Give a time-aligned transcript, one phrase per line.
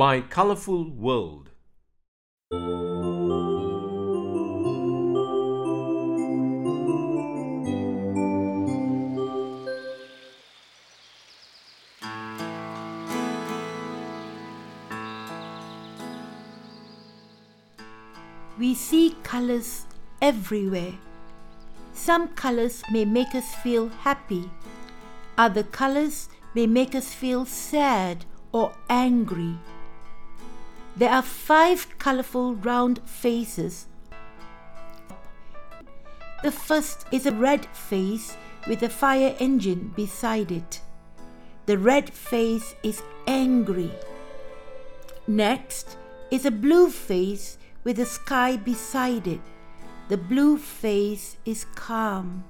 [0.00, 1.50] My Colorful World.
[18.58, 19.84] We see colors
[20.22, 20.94] everywhere.
[21.92, 24.50] Some colors may make us feel happy,
[25.36, 29.58] other colors may make us feel sad or angry.
[30.96, 33.86] There are five colorful round faces.
[36.42, 40.80] The first is a red face with a fire engine beside it.
[41.66, 43.92] The red face is angry.
[45.26, 45.96] Next
[46.30, 49.40] is a blue face with a sky beside it.
[50.08, 52.44] The blue face is calm.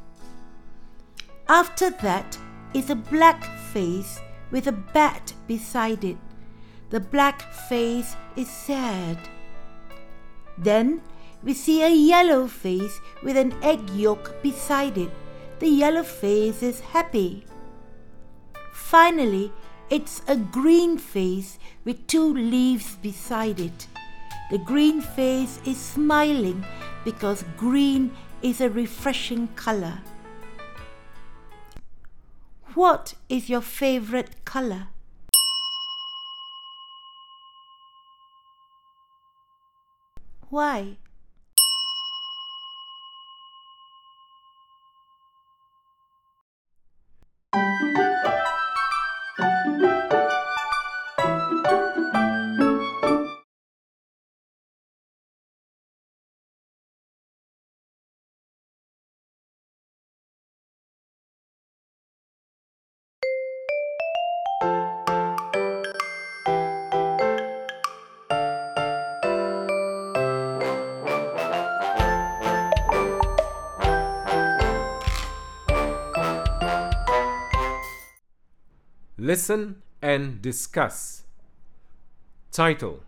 [1.49, 2.39] After that
[2.73, 6.17] is a black face with a bat beside it.
[6.91, 9.17] The black face is sad.
[10.59, 11.01] Then
[11.43, 15.11] we see a yellow face with an egg yolk beside it.
[15.61, 17.47] The yellow face is happy.
[18.73, 19.53] Finally,
[19.89, 23.87] it's a green face with two leaves beside it.
[24.51, 26.65] The green face is smiling
[27.05, 28.11] because green
[28.43, 30.01] is a refreshing color.
[32.75, 34.89] What is your favorite color?
[40.51, 40.97] Why?
[79.23, 81.25] Listen and discuss.
[82.51, 83.01] Title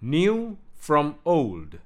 [0.00, 1.78] New from Old.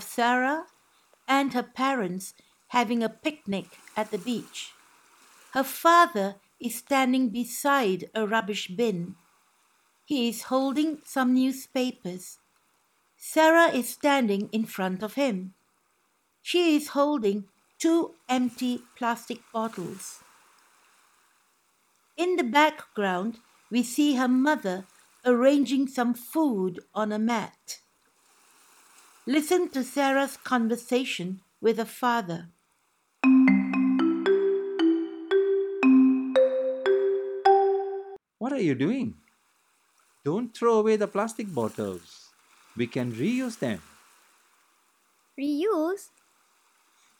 [0.00, 0.64] Sarah
[1.28, 2.32] and her parents
[2.68, 4.72] having a picnic at the beach.
[5.52, 9.16] Her father is standing beside a rubbish bin.
[10.04, 12.38] He is holding some newspapers.
[13.16, 15.54] Sarah is standing in front of him.
[16.42, 17.44] She is holding
[17.78, 20.20] two empty plastic bottles.
[22.16, 23.38] In the background,
[23.70, 24.86] we see her mother
[25.24, 27.80] arranging some food on a mat.
[29.26, 32.48] Listen to Sarah's conversation with her father.
[38.38, 39.14] What are you doing?
[40.22, 42.28] Don't throw away the plastic bottles.
[42.76, 43.80] We can reuse them.
[45.40, 46.12] Reuse?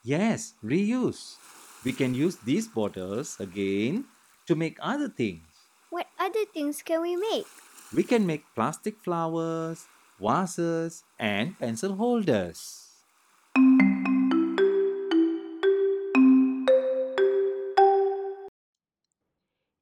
[0.05, 1.37] Yes, reuse.
[1.85, 4.05] We can use these bottles again
[4.47, 5.49] to make other things.
[5.89, 7.47] What other things can we make?
[7.95, 9.87] We can make plastic flowers,
[10.21, 12.86] vases, and pencil holders.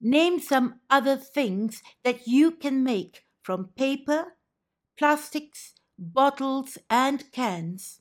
[0.05, 4.37] Name some other things that you can make from paper,
[4.97, 8.01] plastics, bottles, and cans.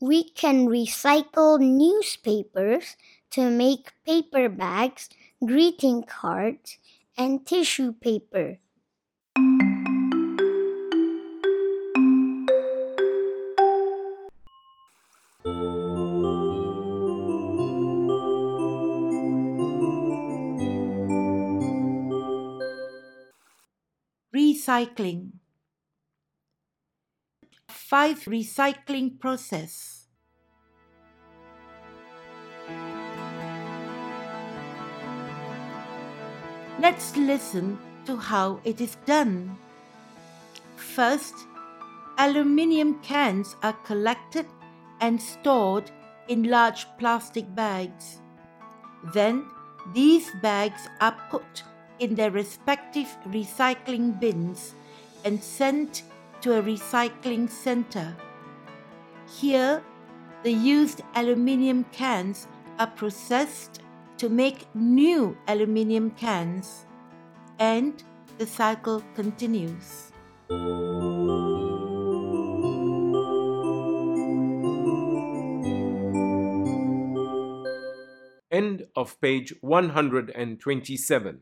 [0.00, 2.96] We can recycle newspapers
[3.30, 5.08] to make paper bags,
[5.44, 6.78] greeting cards,
[7.16, 8.58] and tissue paper.
[24.68, 25.30] Recycling.
[27.70, 30.08] Five recycling process.
[36.78, 39.56] Let's listen to how it is done.
[40.76, 41.34] First,
[42.18, 44.44] aluminium cans are collected
[45.00, 45.90] and stored
[46.28, 48.20] in large plastic bags.
[49.14, 49.46] Then,
[49.94, 51.64] these bags are put
[51.98, 54.74] in their respective recycling bins
[55.24, 56.02] and sent
[56.40, 58.16] to a recycling center.
[59.40, 59.82] Here,
[60.42, 62.46] the used aluminium cans
[62.78, 63.82] are processed
[64.18, 66.84] to make new aluminium cans.
[67.58, 68.02] and
[68.38, 70.12] the cycle continues.
[78.50, 81.40] End of page 127.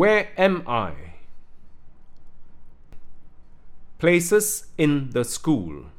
[0.00, 0.92] Where am I?
[3.98, 5.92] Places in the school.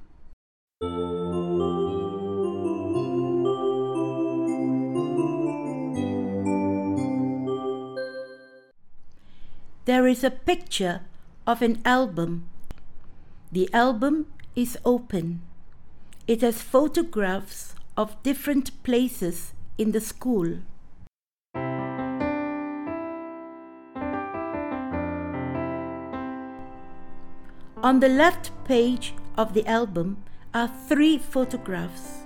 [9.86, 11.02] There is a picture
[11.46, 12.50] of an album.
[13.52, 14.26] The album
[14.56, 15.44] is open.
[16.26, 20.58] It has photographs of different places in the school.
[27.84, 30.24] On the left page of the album
[30.54, 32.26] are three photographs.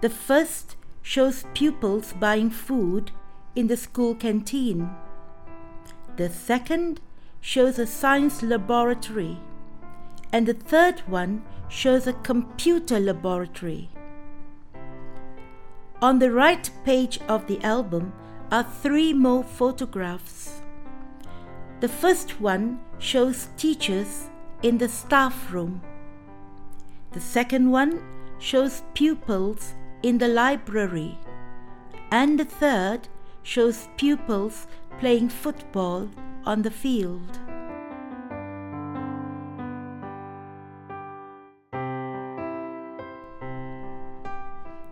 [0.00, 3.12] The first shows pupils buying food
[3.54, 4.90] in the school canteen.
[6.16, 7.00] The second
[7.40, 9.38] shows a science laboratory.
[10.32, 13.90] And the third one shows a computer laboratory.
[16.02, 18.12] On the right page of the album
[18.50, 20.62] are three more photographs.
[21.78, 24.30] The first one shows teachers
[24.62, 25.80] in the staff room.
[27.12, 28.02] The second one
[28.38, 31.18] shows pupils in the library.
[32.10, 33.08] And the third
[33.42, 34.66] shows pupils
[34.98, 36.08] playing football
[36.44, 37.38] on the field.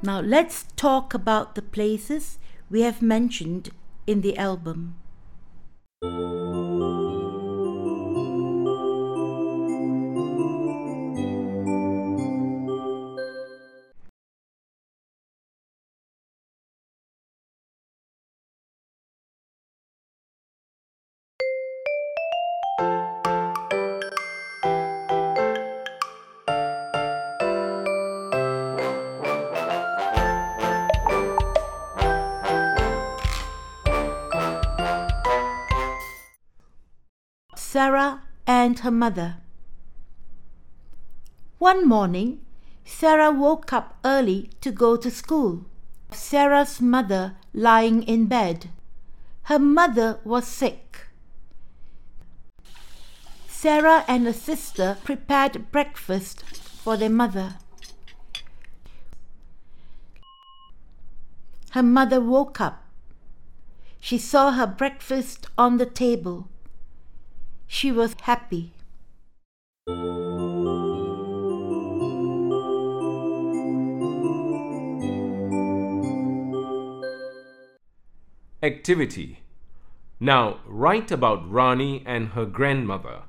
[0.03, 2.39] Now let's talk about the places
[2.71, 3.71] we have mentioned
[4.07, 4.95] in the album.
[37.77, 39.37] Sarah and her mother.
[41.59, 42.41] One morning,
[42.87, 45.67] Sarah woke up early to go to school.
[46.11, 48.71] Sarah's mother lying in bed.
[49.43, 51.09] Her mother was sick.
[53.47, 56.45] Sarah and her sister prepared breakfast
[56.83, 57.57] for their mother.
[61.73, 62.83] Her mother woke up.
[64.01, 66.49] She saw her breakfast on the table.
[67.69, 68.73] She was happy.
[78.63, 79.41] Activity.
[80.19, 83.23] Now write about Rani and her grandmother.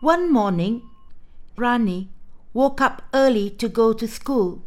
[0.00, 0.82] One morning,
[1.56, 2.08] Rani
[2.54, 4.62] woke up early to go to school.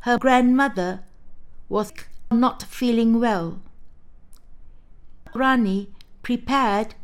[0.00, 1.02] Her grandmother
[1.68, 1.92] was
[2.30, 3.60] not feeling well.
[5.34, 5.90] Rani
[6.22, 6.94] prepared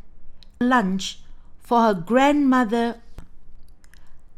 [0.59, 1.19] lunch
[1.59, 3.01] for her grandmother.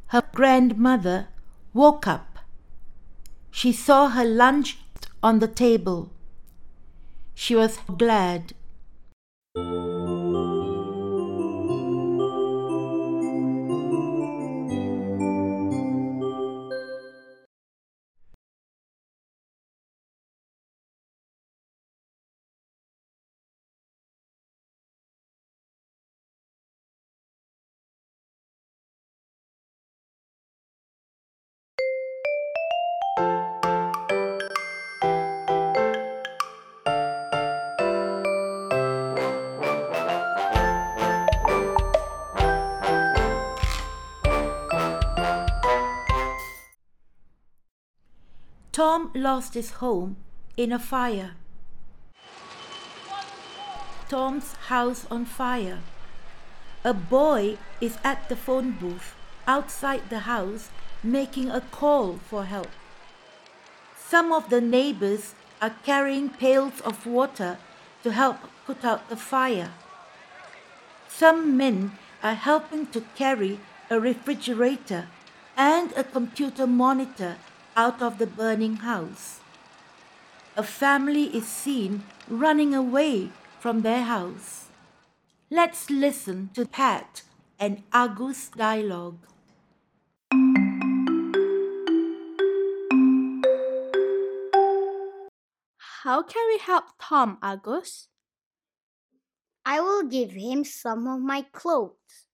[0.07, 1.27] Her grandmother
[1.73, 2.39] woke up.
[3.51, 4.79] She saw her lunch
[5.23, 6.11] on the table.
[7.33, 8.53] She was glad.
[48.75, 50.17] Tom lost his home
[50.57, 51.31] in a fire.
[54.09, 55.79] Tom's house on fire.
[56.83, 59.15] A boy is at the phone booth
[59.47, 60.67] outside the house
[61.01, 62.67] making a call for help.
[63.97, 67.57] Some of the neighbors are carrying pails of water
[68.03, 69.71] to help put out the fire.
[71.07, 73.57] Some men are helping to carry
[73.89, 75.07] a refrigerator
[75.55, 77.37] and a computer monitor
[77.75, 79.41] out of the burning house.
[80.55, 83.29] A family is seen running away
[83.59, 84.67] from their house.
[85.51, 87.23] Let's listen to Pat
[87.59, 89.19] and Agus' dialogue.
[96.03, 98.07] How can we help Tom, Agus?
[99.65, 102.24] I will give him some of my clothes.